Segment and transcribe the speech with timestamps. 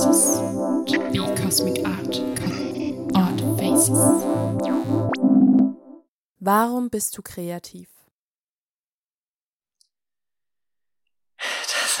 [0.00, 0.40] faces.
[0.86, 2.22] To be cosmic art,
[3.14, 3.98] art faces.
[6.38, 7.88] Warum bist du kreativ?
[11.38, 12.00] Das,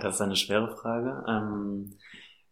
[0.02, 1.24] das ist eine schwere Frage.
[1.26, 1.98] Ähm,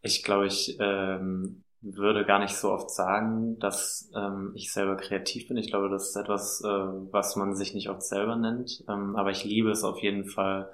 [0.01, 5.49] ich glaube, ich ähm, würde gar nicht so oft sagen, dass ähm, ich selber kreativ
[5.49, 5.59] bin.
[5.59, 8.85] Ich glaube, das ist etwas, äh, was man sich nicht oft selber nennt.
[8.89, 10.71] Ähm, aber ich liebe es auf jeden Fall,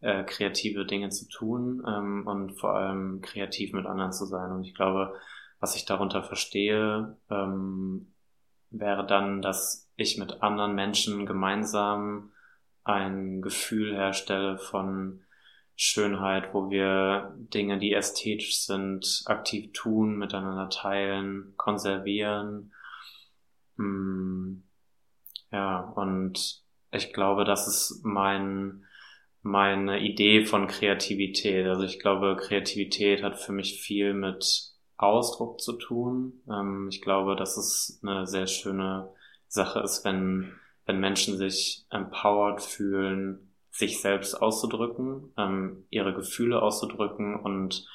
[0.00, 4.50] äh, kreative Dinge zu tun ähm, und vor allem kreativ mit anderen zu sein.
[4.52, 5.14] Und ich glaube,
[5.58, 8.12] was ich darunter verstehe, ähm,
[8.70, 12.32] wäre dann, dass ich mit anderen Menschen gemeinsam
[12.84, 15.20] ein Gefühl herstelle von
[15.76, 22.72] Schönheit, wo wir Dinge, die ästhetisch sind, aktiv tun, miteinander teilen, konservieren.
[23.76, 24.62] Hm,
[25.50, 28.84] ja, und ich glaube, das ist mein,
[29.42, 31.66] meine Idee von Kreativität.
[31.66, 36.42] Also ich glaube, Kreativität hat für mich viel mit Ausdruck zu tun.
[36.48, 39.10] Ähm, ich glaube, dass es eine sehr schöne
[39.48, 40.52] Sache ist, wenn,
[40.86, 47.86] wenn Menschen sich empowered fühlen, sich selbst auszudrücken, ähm, ihre Gefühle auszudrücken und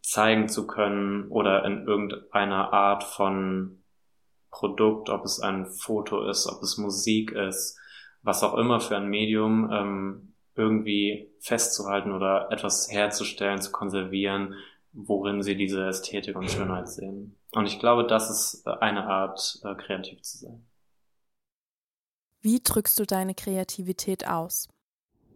[0.00, 3.82] zeigen zu können oder in irgendeiner Art von
[4.50, 7.78] Produkt, ob es ein Foto ist, ob es Musik ist,
[8.22, 14.54] was auch immer für ein Medium, ähm, irgendwie festzuhalten oder etwas herzustellen, zu konservieren,
[14.92, 17.36] worin sie diese Ästhetik und Schönheit sehen.
[17.52, 20.66] Und ich glaube, das ist eine Art, äh, kreativ zu sein.
[22.40, 24.68] Wie drückst du deine Kreativität aus?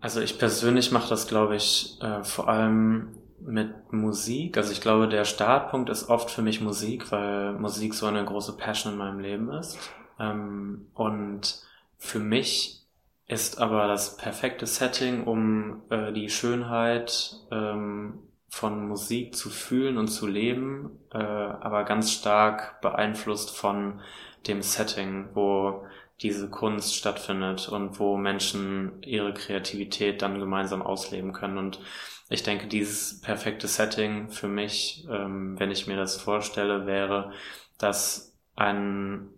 [0.01, 4.57] Also ich persönlich mache das, glaube ich, äh, vor allem mit Musik.
[4.57, 8.57] Also ich glaube, der Startpunkt ist oft für mich Musik, weil Musik so eine große
[8.57, 9.79] Passion in meinem Leben ist.
[10.19, 11.63] Ähm, und
[11.97, 12.80] für mich
[13.31, 20.09] ist aber das perfekte Setting, um äh, die Schönheit ähm, von Musik zu fühlen und
[20.09, 24.01] zu leben, äh, aber ganz stark beeinflusst von
[24.49, 25.87] dem Setting, wo
[26.21, 31.57] diese Kunst stattfindet und wo Menschen ihre Kreativität dann gemeinsam ausleben können.
[31.57, 31.81] Und
[32.31, 37.31] ich denke, dieses perfekte Setting für mich, ähm, wenn ich mir das vorstelle, wäre,
[37.79, 39.29] dass ein,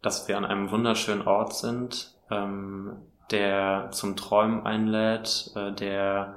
[0.00, 2.98] dass wir an einem wunderschönen Ort sind, ähm,
[3.30, 6.36] der zum Träumen einlädt, äh, der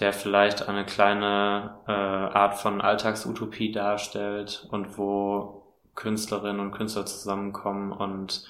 [0.00, 5.62] der vielleicht eine kleine äh, Art von Alltagsutopie darstellt und wo
[5.94, 8.46] Künstlerinnen und Künstler zusammenkommen und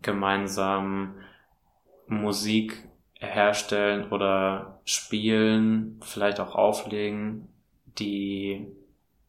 [0.00, 1.16] gemeinsam
[2.06, 2.84] Musik
[3.14, 7.48] herstellen oder spielen, vielleicht auch auflegen,
[7.98, 8.68] die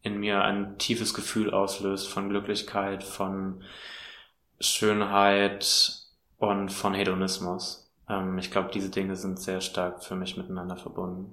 [0.04, 3.64] in mir ein tiefes Gefühl auslöst von Glücklichkeit, von
[4.60, 6.01] Schönheit
[6.42, 7.94] und von Hedonismus.
[8.10, 11.32] Ähm, ich glaube, diese Dinge sind sehr stark für mich miteinander verbunden.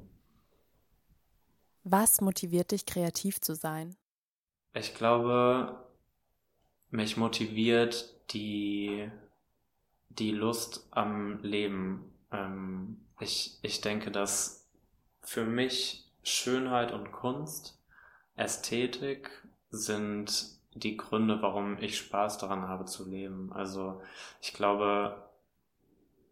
[1.82, 3.96] Was motiviert dich, kreativ zu sein?
[4.74, 5.82] Ich glaube,
[6.90, 9.10] mich motiviert die,
[10.10, 12.12] die Lust am Leben.
[12.30, 14.68] Ähm, ich, ich denke, dass
[15.22, 17.80] für mich Schönheit und Kunst,
[18.36, 19.30] Ästhetik
[19.70, 23.52] sind die Gründe, warum ich Spaß daran habe zu leben.
[23.52, 24.00] Also
[24.40, 25.28] ich glaube,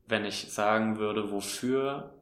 [0.06, 2.14] wenn ich sagen würde, wofür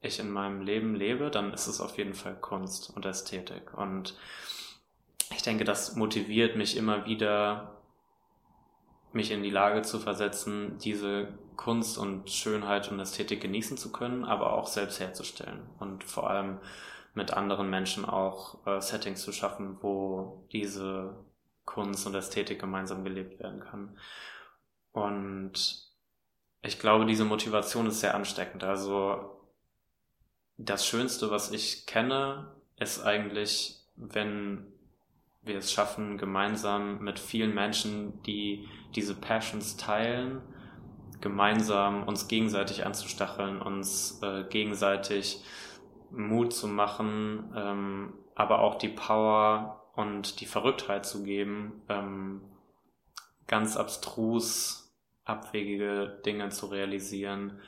[0.00, 3.76] ich in meinem Leben lebe, dann ist es auf jeden Fall Kunst und Ästhetik.
[3.76, 4.16] Und
[5.30, 7.80] ich denke, das motiviert mich immer wieder,
[9.12, 14.24] mich in die Lage zu versetzen, diese Kunst und Schönheit und Ästhetik genießen zu können,
[14.24, 16.58] aber auch selbst herzustellen und vor allem
[17.14, 21.16] mit anderen Menschen auch äh, Settings zu schaffen, wo diese
[21.64, 23.96] Kunst und Ästhetik gemeinsam gelebt werden kann.
[24.92, 25.84] Und
[26.62, 28.64] ich glaube, diese Motivation ist sehr ansteckend.
[28.64, 29.38] Also
[30.56, 34.66] das Schönste, was ich kenne, ist eigentlich, wenn
[35.42, 40.40] wir es schaffen, gemeinsam mit vielen Menschen, die diese Passions teilen,
[41.20, 45.42] gemeinsam uns gegenseitig anzustacheln, uns äh, gegenseitig
[46.16, 52.42] Mut zu machen, ähm, aber auch die Power und die Verrücktheit zu geben, ähm,
[53.46, 54.84] ganz abstrus
[55.24, 57.60] abwegige Dinge zu realisieren,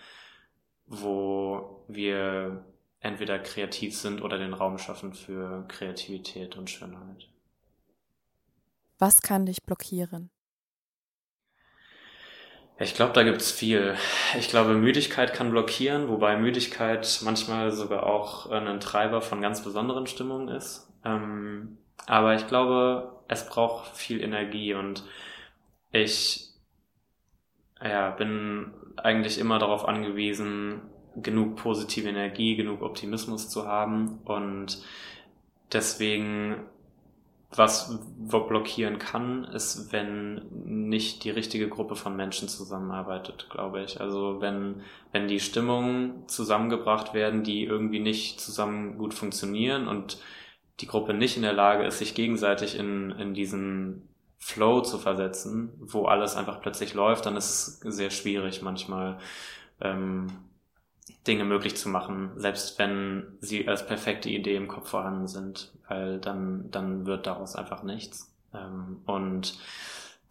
[0.86, 2.64] wo wir
[3.00, 7.28] entweder kreativ sind oder den Raum schaffen für Kreativität und Schönheit.
[8.98, 10.30] Was kann dich blockieren?
[12.78, 13.94] Ich glaube, da gibt's viel.
[14.38, 20.06] Ich glaube, Müdigkeit kann blockieren, wobei Müdigkeit manchmal sogar auch ein Treiber von ganz besonderen
[20.06, 20.92] Stimmungen ist.
[21.04, 25.04] Ähm, aber ich glaube, es braucht viel Energie und
[25.90, 26.50] ich
[27.82, 30.82] ja, bin eigentlich immer darauf angewiesen,
[31.16, 34.82] genug positive Energie, genug Optimismus zu haben und
[35.72, 36.56] deswegen,
[37.56, 44.00] was blockieren kann, ist, wenn nicht die richtige Gruppe von Menschen zusammenarbeitet, glaube ich.
[44.00, 44.82] Also wenn,
[45.12, 50.18] wenn die Stimmungen zusammengebracht werden, die irgendwie nicht zusammen gut funktionieren und
[50.80, 54.08] die Gruppe nicht in der Lage ist, sich gegenseitig in, in diesen
[54.38, 59.18] Flow zu versetzen, wo alles einfach plötzlich läuft, dann ist es sehr schwierig manchmal
[59.80, 60.26] ähm,
[61.26, 66.18] Dinge möglich zu machen, selbst wenn sie als perfekte Idee im Kopf vorhanden sind, weil
[66.20, 68.34] dann, dann wird daraus einfach nichts.
[68.54, 69.58] Ähm, und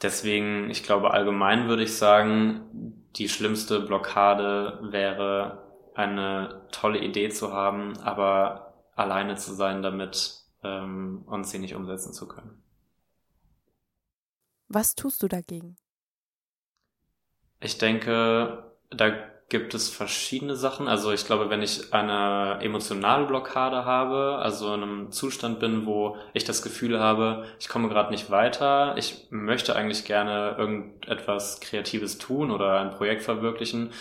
[0.02, 5.64] deswegen, ich glaube, allgemein würde ich sagen, die schlimmste Blockade wäre,
[5.96, 12.14] eine tolle Idee zu haben, aber alleine zu sein damit ähm, und sie nicht umsetzen
[12.14, 12.62] zu können.
[14.68, 15.76] Was tust du dagegen?
[17.60, 19.12] Ich denke, da
[19.50, 20.88] gibt es verschiedene Sachen.
[20.88, 26.18] Also ich glaube, wenn ich eine emotionale Blockade habe, also in einem Zustand bin, wo
[26.34, 32.18] ich das Gefühl habe, ich komme gerade nicht weiter, ich möchte eigentlich gerne irgendetwas Kreatives
[32.18, 33.92] tun oder ein Projekt verwirklichen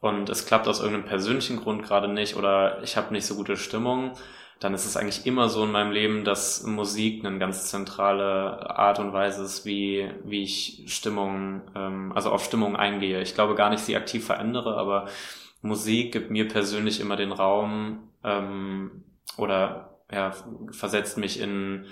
[0.00, 3.56] und es klappt aus irgendeinem persönlichen Grund gerade nicht oder ich habe nicht so gute
[3.56, 4.12] Stimmung,
[4.60, 8.98] dann ist es eigentlich immer so in meinem Leben, dass Musik eine ganz zentrale Art
[8.98, 13.22] und Weise ist, wie, wie ich Stimmung, ähm, also auf Stimmung eingehe.
[13.22, 15.08] Ich glaube gar nicht, sie aktiv verändere, aber
[15.62, 19.02] Musik gibt mir persönlich immer den Raum ähm,
[19.38, 20.32] oder ja,
[20.72, 21.86] versetzt mich in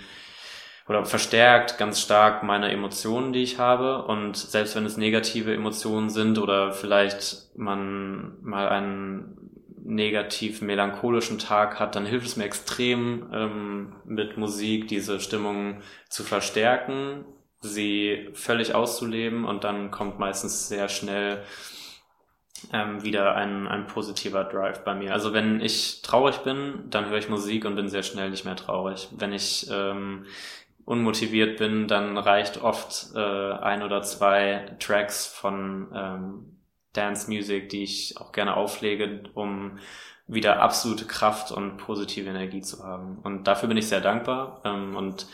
[0.87, 4.05] oder verstärkt ganz stark meine Emotionen, die ich habe.
[4.05, 9.58] Und selbst wenn es negative Emotionen sind oder vielleicht man mal einen
[9.89, 16.23] negativ melancholischen Tag hat, dann hilft es mir extrem ähm, mit Musik diese Stimmung zu
[16.23, 17.25] verstärken,
[17.61, 21.43] sie völlig auszuleben und dann kommt meistens sehr schnell
[22.71, 25.13] ähm, wieder ein, ein positiver Drive bei mir.
[25.13, 28.55] Also wenn ich traurig bin, dann höre ich Musik und bin sehr schnell nicht mehr
[28.55, 29.07] traurig.
[29.17, 30.25] Wenn ich ähm,
[30.85, 36.58] unmotiviert bin, dann reicht oft äh, ein oder zwei Tracks von ähm,
[36.99, 39.79] Dance Music, die ich auch gerne auflege, um
[40.27, 43.19] wieder absolute Kraft und positive Energie zu haben.
[43.23, 45.27] Und dafür bin ich sehr dankbar ähm, und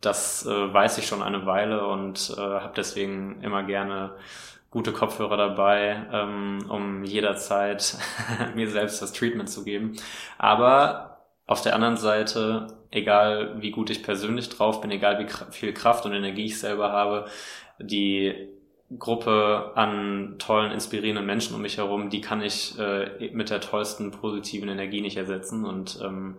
[0.00, 4.16] das äh, weiß ich schon eine Weile und äh, habe deswegen immer gerne
[4.70, 7.96] gute Kopfhörer dabei, ähm, um jederzeit
[8.54, 9.96] mir selbst das Treatment zu geben.
[10.38, 15.74] Aber auf der anderen Seite, egal wie gut ich persönlich drauf bin, egal wie viel
[15.74, 17.26] Kraft und Energie ich selber habe,
[17.78, 18.48] die
[18.98, 24.10] Gruppe an tollen, inspirierenden Menschen um mich herum, die kann ich äh, mit der tollsten
[24.10, 25.64] positiven Energie nicht ersetzen.
[25.64, 26.36] Und ähm,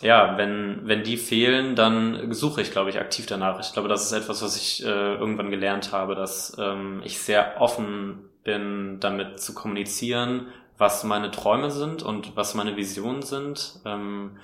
[0.00, 3.60] ja, wenn, wenn die fehlen, dann suche ich, glaube ich, aktiv danach.
[3.60, 7.60] Ich glaube, das ist etwas, was ich äh, irgendwann gelernt habe, dass ähm, ich sehr
[7.60, 13.80] offen bin, damit zu kommunizieren, was meine Träume sind und was meine Visionen sind.
[13.84, 14.38] Ähm,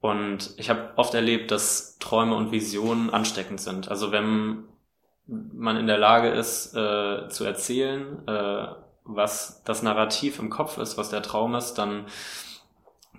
[0.00, 3.88] und ich habe oft erlebt, dass Träume und Visionen ansteckend sind.
[3.88, 4.64] Also wenn
[5.26, 8.66] man in der Lage ist äh, zu erzählen, äh,
[9.04, 12.06] was das Narrativ im Kopf ist, was der Traum ist, dann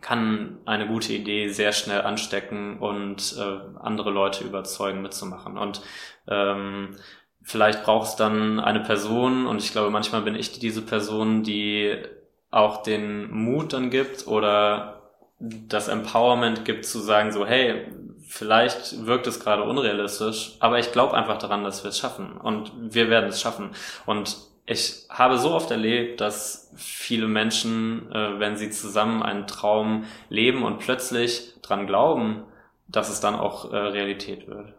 [0.01, 5.57] kann eine gute Idee sehr schnell anstecken und äh, andere Leute überzeugen, mitzumachen.
[5.57, 5.81] Und
[6.27, 6.95] ähm,
[7.42, 11.97] vielleicht braucht es dann eine Person, und ich glaube, manchmal bin ich diese Person, die
[12.52, 15.02] auch den Mut dann gibt oder
[15.40, 17.85] das Empowerment gibt zu sagen, so, hey,
[18.28, 22.72] vielleicht wirkt es gerade unrealistisch, aber ich glaube einfach daran, dass wir es schaffen und
[22.76, 23.72] wir werden es schaffen.
[24.06, 30.04] Und ich habe so oft erlebt, dass viele Menschen, äh, wenn sie zusammen einen Traum
[30.30, 32.44] leben und plötzlich dran glauben,
[32.88, 34.74] dass es dann auch äh, Realität wird.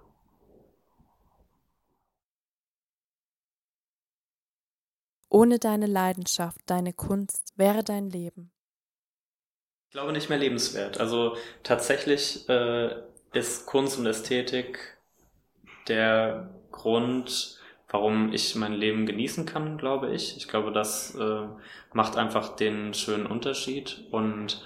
[5.30, 8.50] Ohne deine Leidenschaft, deine Kunst wäre dein Leben.
[9.88, 11.00] Ich glaube nicht mehr lebenswert.
[11.00, 12.94] Also tatsächlich äh,
[13.32, 14.98] ist Kunst und Ästhetik
[15.88, 17.58] der Grund,
[17.88, 20.36] warum ich mein Leben genießen kann, glaube ich.
[20.36, 21.46] Ich glaube, das äh,
[21.92, 24.62] macht einfach den schönen Unterschied und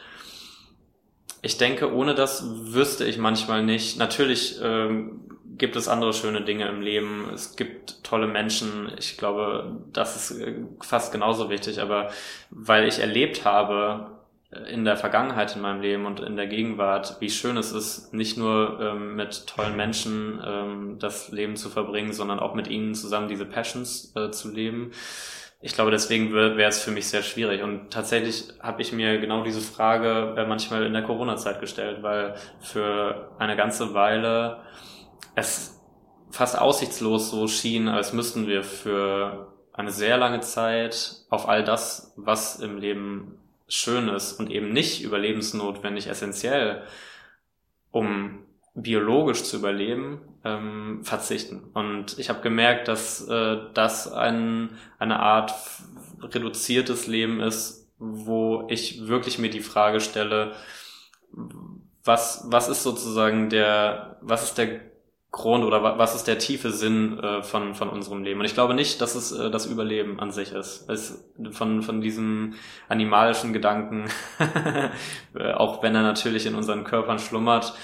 [1.44, 3.98] ich denke, ohne das wüsste ich manchmal nicht.
[3.98, 5.28] Natürlich ähm,
[5.58, 7.28] gibt es andere schöne Dinge im Leben.
[7.34, 8.92] Es gibt tolle Menschen.
[8.96, 11.80] Ich glaube, das ist äh, fast genauso wichtig.
[11.80, 12.10] Aber
[12.50, 14.11] weil ich erlebt habe,
[14.70, 18.36] in der Vergangenheit in meinem Leben und in der Gegenwart, wie schön es ist, nicht
[18.36, 23.28] nur ähm, mit tollen Menschen ähm, das Leben zu verbringen, sondern auch mit ihnen zusammen
[23.28, 24.92] diese Passions äh, zu leben.
[25.62, 27.62] Ich glaube, deswegen wäre es für mich sehr schwierig.
[27.62, 32.34] Und tatsächlich habe ich mir genau diese Frage äh, manchmal in der Corona-Zeit gestellt, weil
[32.60, 34.58] für eine ganze Weile
[35.34, 35.80] es
[36.30, 42.12] fast aussichtslos so schien, als müssten wir für eine sehr lange Zeit auf all das,
[42.16, 46.82] was im Leben schön ist und eben nicht überlebensnotwendig essentiell
[47.92, 48.40] um
[48.74, 51.62] biologisch zu überleben, ähm, verzichten.
[51.74, 55.54] Und ich habe gemerkt, dass äh, das ein, eine Art
[56.20, 60.52] reduziertes Leben ist, wo ich wirklich mir die Frage stelle,
[62.02, 64.80] was, was ist sozusagen der, was ist der
[65.32, 68.40] Grund oder was ist der tiefe Sinn äh, von, von unserem Leben?
[68.40, 70.88] Und ich glaube nicht, dass es äh, das Überleben an sich ist.
[70.90, 72.54] Es, von, von diesem
[72.90, 74.10] animalischen Gedanken,
[75.34, 77.74] äh, auch wenn er natürlich in unseren Körpern schlummert,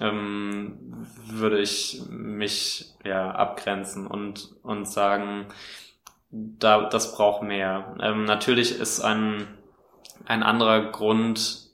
[0.00, 5.46] ähm, würde ich mich ja abgrenzen und, und sagen,
[6.30, 7.94] da, das braucht mehr.
[8.00, 9.46] Ähm, natürlich ist ein,
[10.26, 11.67] ein anderer Grund,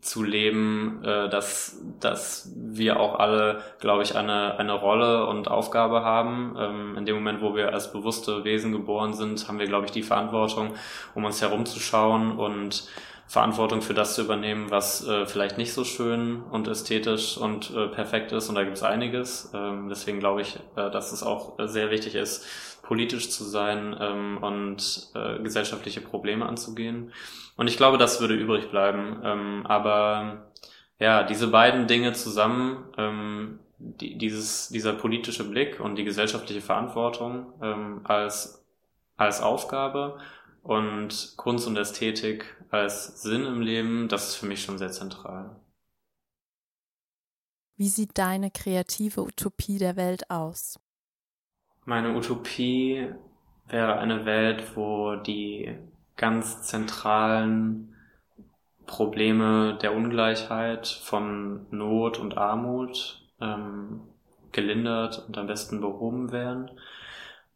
[0.00, 6.02] zu leben, äh, dass, dass wir auch alle, glaube ich, eine, eine Rolle und Aufgabe
[6.02, 6.56] haben.
[6.58, 9.92] Ähm, in dem Moment, wo wir als bewusste Wesen geboren sind, haben wir, glaube ich,
[9.92, 10.74] die Verantwortung,
[11.14, 12.88] um uns herumzuschauen und
[13.28, 17.86] Verantwortung für das zu übernehmen, was äh, vielleicht nicht so schön und ästhetisch und äh,
[17.88, 18.48] perfekt ist.
[18.48, 19.50] Und da gibt es einiges.
[19.54, 22.46] Ähm, deswegen glaube ich, äh, dass es auch sehr wichtig ist,
[22.82, 27.12] politisch zu sein ähm, und äh, gesellschaftliche Probleme anzugehen.
[27.58, 29.20] Und ich glaube, das würde übrig bleiben.
[29.22, 30.50] Ähm, aber
[30.98, 37.52] ja, diese beiden Dinge zusammen, ähm, die, dieses, dieser politische Blick und die gesellschaftliche Verantwortung
[37.62, 38.64] ähm, als,
[39.18, 40.18] als Aufgabe
[40.68, 45.56] und Kunst und Ästhetik als Sinn im Leben, das ist für mich schon sehr zentral.
[47.76, 50.78] Wie sieht deine kreative Utopie der Welt aus?
[51.86, 53.08] Meine Utopie
[53.68, 55.74] wäre eine Welt, wo die
[56.16, 57.96] ganz zentralen
[58.86, 64.02] Probleme der Ungleichheit von Not und Armut ähm,
[64.52, 66.70] gelindert und am besten behoben werden.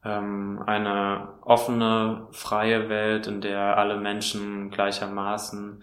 [0.04, 5.82] Ähm, eine offene, freie Welt, in der alle Menschen gleichermaßen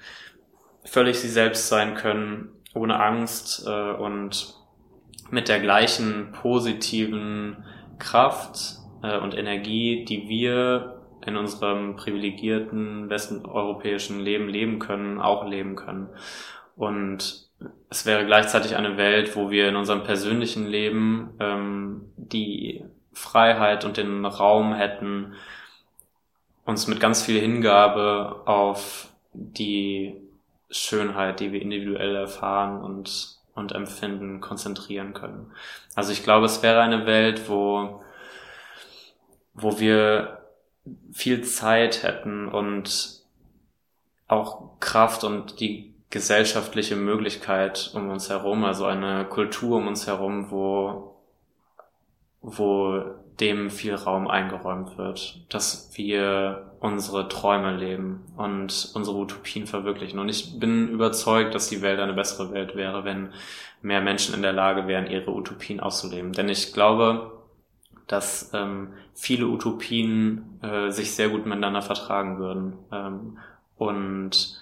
[0.83, 4.55] völlig sie selbst sein können, ohne Angst äh, und
[5.29, 7.63] mit der gleichen positiven
[7.97, 15.75] Kraft äh, und Energie, die wir in unserem privilegierten westeuropäischen Leben leben können, auch leben
[15.75, 16.09] können.
[16.75, 17.49] Und
[17.89, 22.85] es wäre gleichzeitig eine Welt, wo wir in unserem persönlichen Leben ähm, die
[23.19, 25.33] Freiheit und den Raum hätten,
[26.65, 30.15] uns mit ganz viel Hingabe auf die
[30.69, 35.51] Schönheit, die wir individuell erfahren und und Empfinden konzentrieren können.
[35.93, 38.01] Also ich glaube, es wäre eine Welt, wo,
[39.53, 40.45] wo wir
[41.11, 43.19] viel Zeit hätten und
[44.27, 50.49] auch Kraft und die gesellschaftliche Möglichkeit um uns herum, also eine Kultur um uns herum,
[50.49, 51.18] wo,
[52.41, 53.03] wo
[53.39, 60.19] dem viel Raum eingeräumt wird, dass wir unsere Träume leben und unsere Utopien verwirklichen.
[60.19, 63.33] Und ich bin überzeugt, dass die Welt eine bessere Welt wäre, wenn
[63.81, 66.33] mehr Menschen in der Lage wären, ihre Utopien auszuleben.
[66.33, 67.31] Denn ich glaube,
[68.07, 73.37] dass ähm, viele Utopien äh, sich sehr gut miteinander vertragen würden ähm,
[73.77, 74.59] und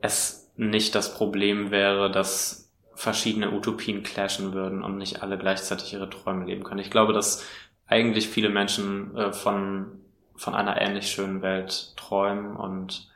[0.00, 2.63] es nicht das Problem wäre, dass
[2.94, 6.80] verschiedene Utopien clashen würden und nicht alle gleichzeitig ihre Träume leben können.
[6.80, 7.46] Ich glaube, dass
[7.86, 10.00] eigentlich viele Menschen äh, von,
[10.36, 13.10] von einer ähnlich schönen Welt träumen und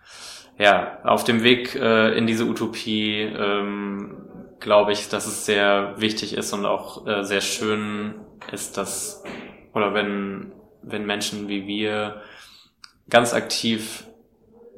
[0.58, 4.16] ja, auf dem Weg äh, in diese Utopie ähm,
[4.58, 8.16] glaube ich, dass es sehr wichtig ist und auch äh, sehr schön
[8.50, 9.22] ist, dass,
[9.72, 12.22] oder wenn, wenn Menschen wie wir
[13.08, 14.04] ganz aktiv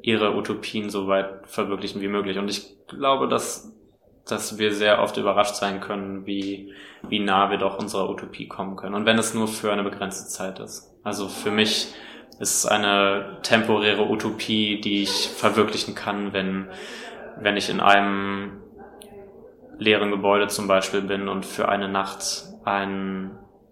[0.03, 2.37] ihre Utopien so weit verwirklichen wie möglich.
[2.37, 3.73] Und ich glaube, dass
[4.25, 6.73] dass wir sehr oft überrascht sein können, wie,
[7.07, 8.95] wie nah wir doch unserer Utopie kommen können.
[8.95, 10.93] Und wenn es nur für eine begrenzte Zeit ist.
[11.03, 11.93] Also für mich
[12.39, 16.67] ist es eine temporäre Utopie, die ich verwirklichen kann, wenn,
[17.39, 18.61] wenn ich in einem
[19.77, 23.31] leeren Gebäude zum Beispiel bin und für eine Nacht ein,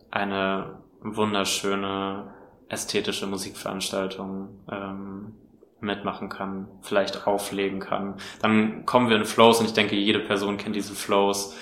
[0.09, 2.33] eine wunderschöne
[2.67, 5.33] ästhetische Musikveranstaltung ähm,
[5.81, 8.15] mitmachen kann, vielleicht auflegen kann.
[8.41, 11.55] Dann kommen wir in Flows und ich denke, jede Person kennt diese Flows,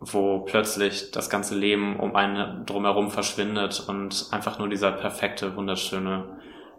[0.00, 6.24] wo plötzlich das ganze Leben um einen drumherum verschwindet und einfach nur dieser perfekte, wunderschöne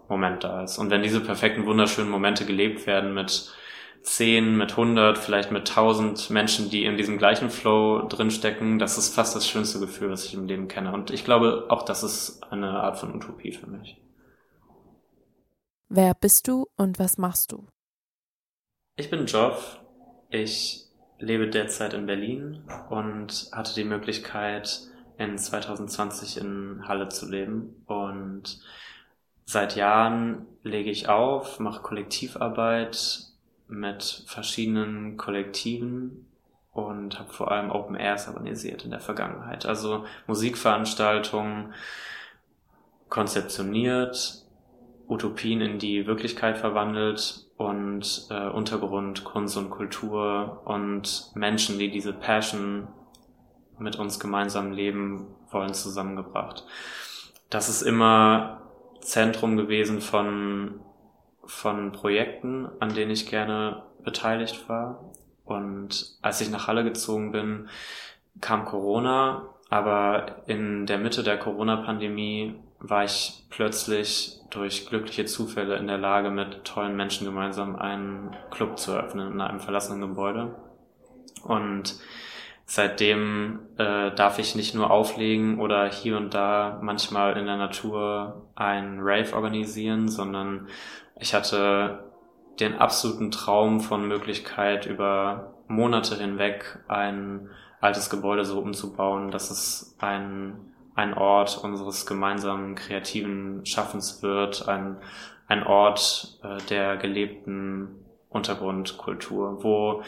[0.08, 0.78] Moment da ist.
[0.78, 3.52] Und wenn diese perfekten, wunderschönen Momente gelebt werden mit
[4.02, 9.14] zehn, mit hundert, vielleicht mit tausend Menschen, die in diesem gleichen Flow drinstecken, das ist
[9.14, 10.94] fast das schönste Gefühl, was ich im Leben kenne.
[10.94, 13.98] Und ich glaube, auch das ist eine Art von Utopie für mich.
[15.92, 17.66] Wer bist du und was machst du?
[18.96, 19.80] Ich bin Joff.
[20.30, 20.86] Ich
[21.18, 24.82] lebe derzeit in Berlin und hatte die Möglichkeit,
[25.18, 27.84] in 2020 in Halle zu leben.
[27.88, 28.62] Und
[29.46, 33.22] seit Jahren lege ich auf, mache Kollektivarbeit
[33.68, 36.28] mit verschiedenen Kollektiven
[36.72, 39.66] und habe vor allem Open Airs organisiert in der Vergangenheit.
[39.66, 41.74] Also Musikveranstaltungen
[43.10, 44.46] konzeptioniert,
[45.10, 52.14] Utopien in die Wirklichkeit verwandelt und äh, Untergrund, Kunst und Kultur und Menschen, die diese
[52.14, 52.88] Passion
[53.80, 56.66] mit uns gemeinsam leben wollen, zusammengebracht.
[57.50, 58.62] Das ist immer
[59.02, 60.80] Zentrum gewesen von,
[61.44, 65.12] von Projekten, an denen ich gerne beteiligt war.
[65.44, 67.68] Und als ich nach Halle gezogen bin,
[68.42, 75.88] kam Corona, aber in der Mitte der Corona-Pandemie war ich plötzlich durch glückliche Zufälle in
[75.88, 80.56] der Lage, mit tollen Menschen gemeinsam einen Club zu eröffnen in einem verlassenen Gebäude.
[81.44, 81.96] Und
[82.66, 88.50] seitdem äh, darf ich nicht nur auflegen oder hier und da manchmal in der Natur
[88.56, 90.68] ein Rave organisieren, sondern
[91.20, 92.12] ich hatte
[92.60, 99.96] den absoluten Traum von Möglichkeit über Monate hinweg ein altes Gebäude so umzubauen, dass es
[100.00, 104.98] ein ein Ort unseres gemeinsamen kreativen Schaffens wird, ein,
[105.48, 110.04] ein Ort äh, der gelebten Untergrundkultur, wo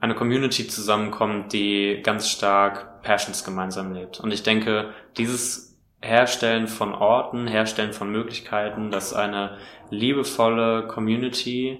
[0.00, 4.18] eine Community zusammenkommt, die ganz stark Passions gemeinsam lebt.
[4.20, 9.58] Und ich denke, dieses Herstellen von Orten, Herstellen von Möglichkeiten, dass eine
[9.90, 11.78] liebevolle Community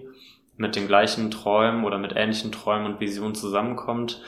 [0.58, 4.20] mit den gleichen Träumen oder mit ähnlichen Träumen und Visionen zusammenkommt,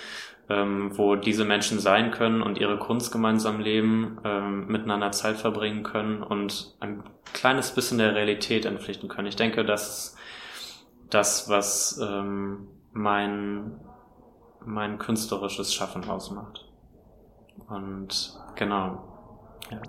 [0.48, 5.82] ähm, wo diese Menschen sein können und ihre Kunst gemeinsam leben, ähm, miteinander Zeit verbringen
[5.82, 9.28] können und ein kleines bisschen der Realität entpflichten können.
[9.28, 10.18] Ich denke, das ist
[11.10, 13.80] das, was ähm, mein,
[14.64, 16.66] mein künstlerisches Schaffen ausmacht.
[17.68, 19.04] Und genau.
[19.70, 19.80] Ja.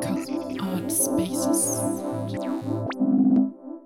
[0.00, 0.28] Cut
[0.60, 1.80] out spaces.